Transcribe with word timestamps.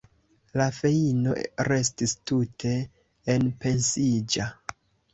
La 0.61 0.65
feino 0.77 1.35
restis 1.69 2.17
tute 2.31 2.75
enpensiĝa. 3.37 4.53